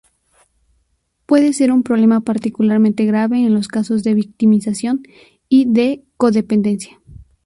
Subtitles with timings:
[1.27, 5.03] Puede ser un problema particularmente grave en los casos de victimización
[5.47, 6.99] y de co-dependencia.